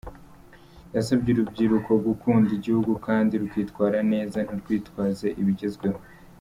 [0.95, 5.99] Yasabye urubyiruko gukunda igihugu kandi rukitwara neza ntirwitwaze ibigezweho.